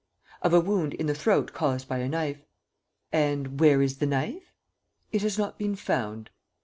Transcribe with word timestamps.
"Of 0.41 0.51
a 0.55 0.59
wound 0.59 0.95
in 0.95 1.05
the 1.05 1.13
throat 1.13 1.53
caused 1.53 1.87
by 1.87 1.99
a 1.99 2.09
knife." 2.09 2.39
"And 3.11 3.59
where 3.59 3.83
is 3.83 3.99
the 3.99 4.07
knife?" 4.07 4.51
"It 5.11 5.21
has 5.21 5.37
not 5.37 5.59
been 5.59 5.75
found." 5.75 6.31